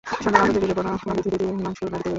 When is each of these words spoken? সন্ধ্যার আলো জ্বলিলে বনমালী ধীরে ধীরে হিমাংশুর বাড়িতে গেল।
সন্ধ্যার 0.23 0.43
আলো 0.43 0.53
জ্বলিলে 0.55 0.75
বনমালী 0.77 1.21
ধীরে 1.25 1.37
ধীরে 1.41 1.45
হিমাংশুর 1.57 1.89
বাড়িতে 1.91 2.07
গেল। 2.07 2.09